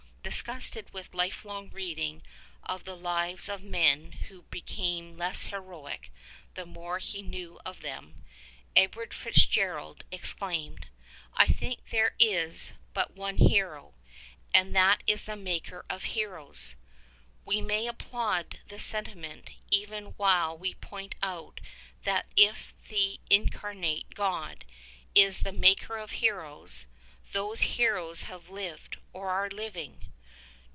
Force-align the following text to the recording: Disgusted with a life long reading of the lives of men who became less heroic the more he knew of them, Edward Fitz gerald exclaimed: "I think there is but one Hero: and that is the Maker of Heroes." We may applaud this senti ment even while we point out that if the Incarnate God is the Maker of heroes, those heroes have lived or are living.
Disgusted 0.23 0.93
with 0.93 1.13
a 1.13 1.17
life 1.17 1.43
long 1.43 1.71
reading 1.71 2.21
of 2.63 2.83
the 2.85 2.95
lives 2.95 3.49
of 3.49 3.63
men 3.63 4.11
who 4.29 4.43
became 4.43 5.17
less 5.17 5.45
heroic 5.47 6.11
the 6.53 6.65
more 6.65 6.99
he 6.99 7.23
knew 7.23 7.59
of 7.65 7.81
them, 7.81 8.23
Edward 8.75 9.15
Fitz 9.15 9.45
gerald 9.47 10.03
exclaimed: 10.11 10.85
"I 11.33 11.47
think 11.47 11.87
there 11.89 12.13
is 12.19 12.71
but 12.93 13.15
one 13.15 13.37
Hero: 13.37 13.95
and 14.53 14.75
that 14.75 15.01
is 15.07 15.25
the 15.25 15.35
Maker 15.35 15.85
of 15.89 16.03
Heroes." 16.03 16.75
We 17.43 17.59
may 17.59 17.87
applaud 17.87 18.59
this 18.67 18.83
senti 18.83 19.15
ment 19.15 19.49
even 19.71 20.13
while 20.17 20.55
we 20.55 20.75
point 20.75 21.15
out 21.23 21.59
that 22.03 22.27
if 22.37 22.75
the 22.89 23.19
Incarnate 23.31 24.13
God 24.13 24.65
is 25.15 25.41
the 25.41 25.51
Maker 25.51 25.97
of 25.97 26.11
heroes, 26.11 26.85
those 27.31 27.61
heroes 27.61 28.21
have 28.23 28.49
lived 28.49 28.97
or 29.13 29.29
are 29.31 29.49
living. 29.49 30.05